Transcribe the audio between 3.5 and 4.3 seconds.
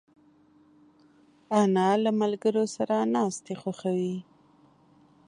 خوښوي